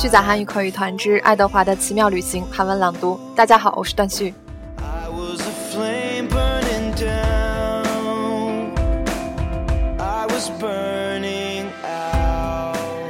[0.00, 3.20] 续载韩语口语团之爱德华的奇妙旅行韩文朗读。
[3.36, 4.32] 大家好，我是段旭。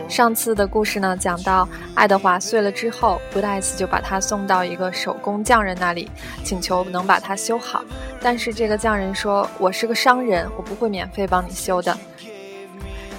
[0.09, 6.11] 上次的故事呢，讲到爱德华碎了之后，布莱斯就把他送到一个手工匠人那里，
[6.43, 7.85] 请求能把它修好。
[8.21, 11.97] 但是这个匠人说：“我是个商人，我不会免费帮你修的。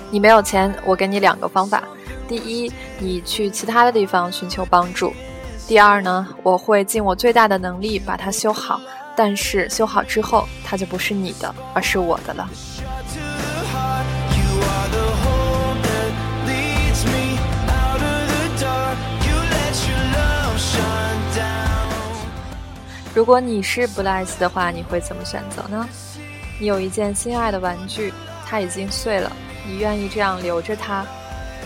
[0.10, 1.82] 你没有钱，我给你两个方法。”
[2.28, 5.14] 第一，你去其他的地方寻求帮助。
[5.68, 8.80] 第二呢，我会尽我最大的能力把它修好，
[9.16, 12.50] 但是修好之后，它就不是你的，而是我的了。
[23.14, 25.88] 如果你是布莱斯的话，你会怎么选择呢？
[26.60, 28.14] 你有一件心爱的玩具，
[28.46, 29.32] 它已经碎了，
[29.68, 31.06] 你愿意这样留着它？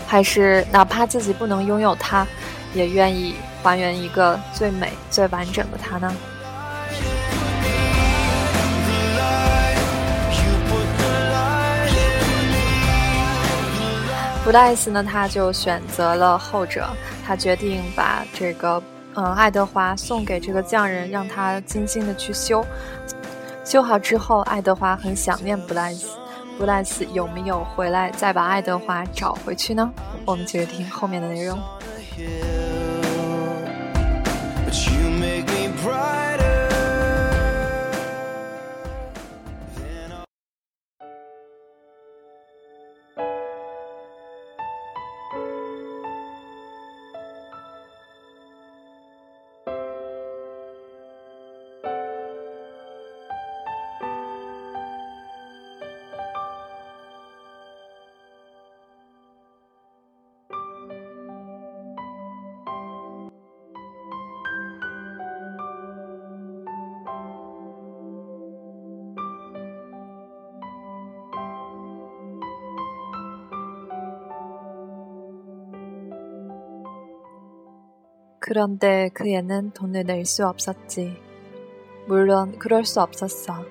[0.06, 2.26] 还是哪怕自己不能拥有它，
[2.72, 6.12] 也愿意还原一个最美、最完整的它呢？
[14.44, 16.88] 布莱斯呢，他就选择了后者，
[17.26, 18.80] 他决定把这个
[19.16, 22.64] 嗯爱德华送给这个匠人，让他精心的去修。
[23.64, 26.06] 修好之后，爱德华很想念布莱斯。
[26.58, 29.92] 布莱斯有没有回来再把爱德华找回去呢？
[30.24, 31.58] 我们接着听后面的内容。
[78.46, 81.20] 그런데 그 애는 돈을 낼 수 없었지.
[82.06, 83.64] 물론 그럴 수 없었어.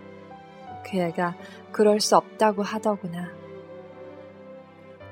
[0.86, 1.36] 그 애가
[1.72, 3.30] 그럴 수 없다고 하더구나.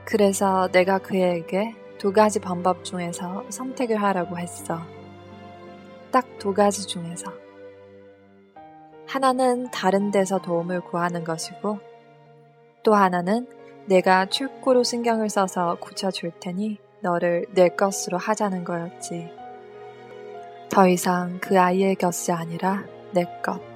[0.04, 4.82] 그래서 내가 그 애에게 두 가지 방법 중에서 선택을 하라고 했어.
[6.12, 7.32] 딱 두 가지 중에서.
[9.08, 11.80] 하나는 다른 데서 도움을 구하는 것이고,
[12.84, 13.48] 또 하나는
[13.86, 19.43] 내가 출구로 신경을 써서 고쳐줄 테니 너를 내 것으로 하자는 거였지.
[20.74, 23.73] 더 이상 그 아이의 것이 아니라 내 것.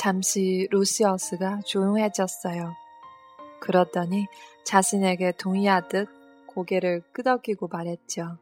[0.00, 2.74] 잠시 루시어스가 조용해졌어요.
[3.60, 4.28] 그러더니
[4.64, 6.08] 자신에게 동의하듯
[6.46, 8.38] 고개를 끄덕이고 말했죠.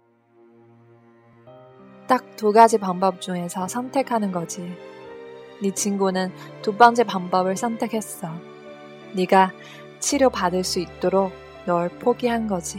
[2.07, 4.73] 딱 두 가지 방법 중에서 선택하는 거지.
[5.61, 6.31] 네 친구는
[6.63, 8.29] 두 번째 방법을 선택했어.
[9.17, 9.51] 네가
[9.99, 11.33] 치료받을 수 있도록
[11.67, 12.79] 널 포기한 거지.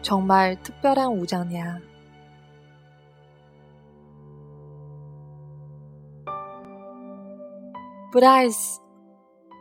[0.00, 1.93] 정말 특별한 우정이야.
[8.14, 8.80] 브라이스!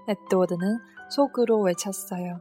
[0.08, 0.78] 에드워드는
[1.10, 2.40] 속으로 외쳤어요.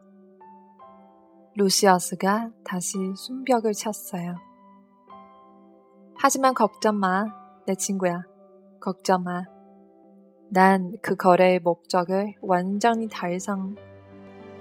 [1.57, 4.35] 루시어스가 다시 손뼉을 쳤어요.
[6.19, 7.25] 하지만 걱정 마,
[7.67, 8.25] 내 친구야.
[8.79, 9.45] 걱정 마.
[10.51, 13.75] 난 그 거래의 목적을 완전히 달성,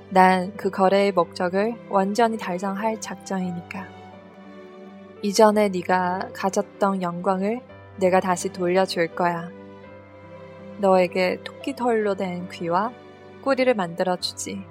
[0.09, 3.87] 난 그 거래의 목적을 완전히 달성할 작정이니까.
[5.21, 7.59] 이전에 네가 가졌던 영광을
[7.99, 9.60] 내가 다시 돌려줄 거야.
[10.81, 12.91] 너에게 토끼 털로 된 귀와
[13.43, 14.65] 꼬리를 만들어 주지.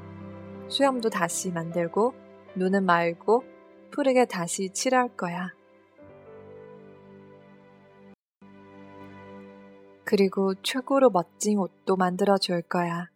[0.69, 2.15] 수염도 다시 만들고
[2.57, 3.45] 눈은 말고
[3.93, 5.53] 푸르게 다시 칠할 거야.
[10.05, 13.09] 그리고 최고로 멋진 옷도 만들어 줄 거야.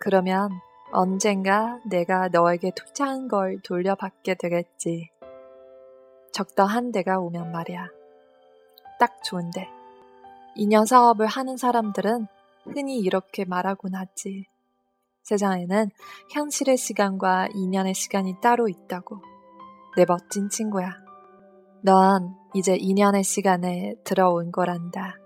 [0.00, 0.50] 그러면
[0.92, 5.13] 언젠가 내가 너에게 투자한 걸 돌려받게 되겠지.
[6.34, 7.88] 적당한 데가 오면 말이야.
[8.98, 9.68] 딱 좋은데.
[10.56, 12.26] 인연 사업을 하는 사람들은
[12.64, 14.46] 흔히 이렇게 말하곤 하지.
[15.22, 15.90] 세상에는
[16.32, 19.20] 현실의 시간과 인연의 시간이 따로 있다고.
[19.96, 20.96] 내 멋진 친구야.
[21.82, 25.16] 넌 이제 2년의 시간에 들어온 거란다.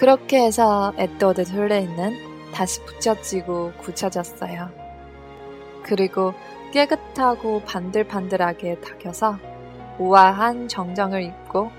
[0.00, 4.70] 그렇게 해서 에드워드 둘레이는 다시 붙여지고 굳혀졌어요.
[5.82, 6.32] 그리고
[6.72, 9.36] 깨끗하고 반들반들하게 닦여서
[9.98, 11.70] 우아한 정정을 입고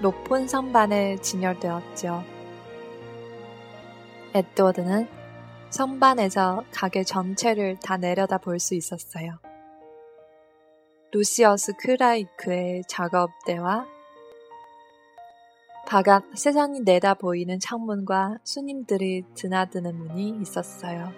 [0.00, 2.22] 높은 선반에 진열되었죠.
[4.32, 5.08] 에드워드는
[5.70, 9.40] 선반에서 가게 전체를 다 내려다 볼 수 있었어요.
[11.10, 13.86] 루시어스 크라이크의 작업대와
[15.90, 21.12] 바깥 세상이 내다 보이는 창문과 손님들이 드나드는 문이 있었어요.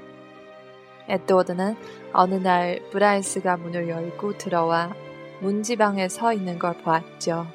[1.11, 1.77] 에드워드는
[2.15, 4.95] 어느 날 브라이스가 문을 열고 들어와
[5.43, 7.47] 문지방에 서 있는 걸 보았죠.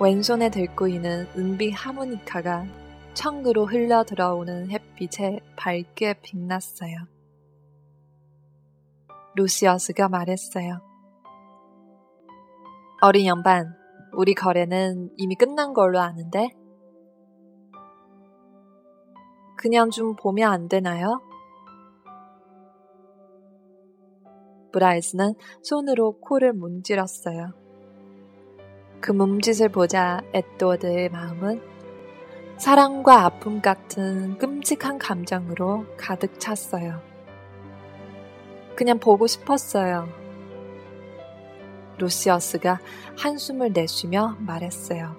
[0.00, 2.64] 왼손에 들고 있는 은빛 하모니카가
[3.12, 6.96] 창으로 흘러 들어오는 햇빛에 밝게 빛났어요.
[9.34, 10.80] 루시어스가 말했어요.
[13.02, 13.76] 어린 양반,
[14.16, 16.48] 우리 거래는 이미 끝난 걸로 아는데?
[19.58, 21.20] 그냥 좀 보면 안 되나요?
[24.72, 27.52] 브라이스는 손으로 코를 문질렀어요.
[29.02, 31.60] 그 몸짓을 보자 에드워드의 마음은
[32.56, 37.02] 사랑과 아픔 같은 끔찍한 감정으로 가득 찼어요.
[38.76, 40.25] 그냥 보고 싶었어요.
[41.98, 42.80] 루시어스가
[43.18, 45.16] 한숨을 내쉬며 말했어요.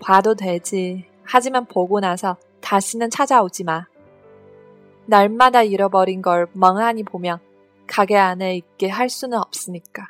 [0.00, 1.08] 봐도 되지.
[1.22, 3.86] 하지만 보고 나서 다시는 찾아오지 마.
[5.06, 7.40] 날마다 잃어버린 걸 멍하니 보며
[7.86, 10.06] 가게 안에 있게 할 수는 없으니까.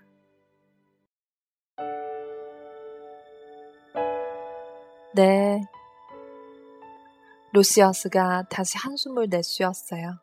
[5.14, 5.62] 네.
[7.52, 10.18] 루시어스가 다시 한숨을 내쉬었어요.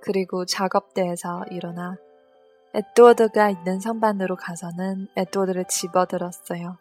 [0.00, 1.96] 그리고 작업대에서 일어나
[2.74, 6.76] 에드워드가 있는 선반으로 가서는 에드워드를 집어들었어요.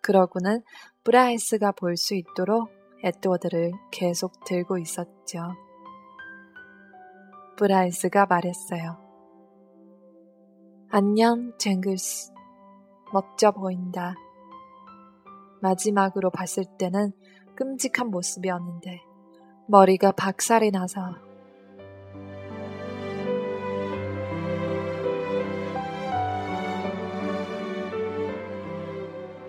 [0.00, 0.62] 그러고는
[1.04, 2.70] 브라이스가 볼 수 있도록
[3.02, 5.52] 에드워드를 계속 들고 있었죠.
[7.56, 8.96] 브라이스가 말했어요.
[10.88, 12.32] 안녕, 쟁글스.
[13.12, 14.14] 멋져 보인다.
[15.60, 17.12] 마지막으로 봤을 때는
[17.56, 19.00] 끔찍한 모습이었는데
[19.68, 21.14] 머리가 박살이 나서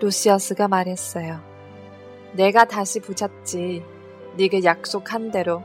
[0.00, 1.40] 루시어스가 말했어요.
[2.32, 3.82] 내가 다시 붙였지.
[4.36, 5.62] 네게 약속한 대로.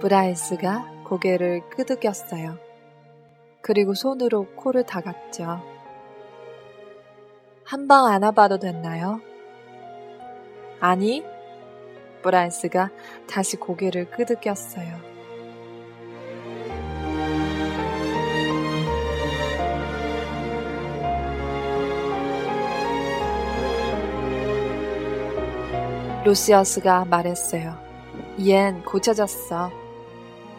[0.00, 2.58] 브라이스가 고개를 끄덕였어요.
[3.60, 5.62] 그리고 손으로 코를 닦았죠.
[7.64, 9.20] 한 방 안아봐도 됐나요?
[10.80, 11.22] 아니,
[12.22, 12.90] 브라이스가
[13.28, 15.07] 다시 고개를 끄덕였어요.
[26.24, 27.78] 루시어스가 말했어요.
[28.38, 29.70] 얜 고쳐졌어.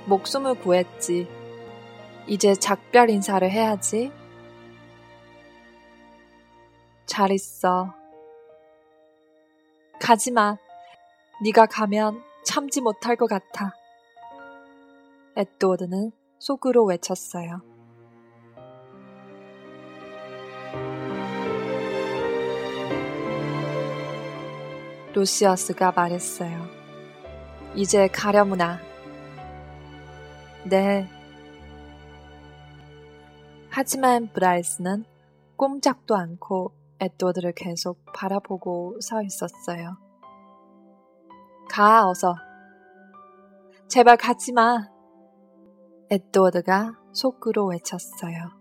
[0.05, 1.27] 목숨을 구했지.
[2.27, 4.11] 이제 작별 인사를 해야지.
[7.05, 7.93] 잘 있어.
[9.99, 10.57] 가지마.
[11.43, 13.73] 네가 가면 참지 못할 것 같아.
[15.35, 17.68] 에드워드는 속으로 외쳤어요.
[25.13, 26.67] 루시어스가 말했어요.
[27.75, 28.79] 이제 가려무나.
[30.63, 31.07] 네.
[33.69, 35.05] 하지만 브라이스는
[35.55, 39.97] 꼼짝도 않고 에드워드를 계속 바라보고 서 있었어요.
[41.69, 42.35] 가, 어서.
[43.87, 44.87] 제발 가지 마.
[46.11, 48.58] 에드워드가 속으로 외쳤어요.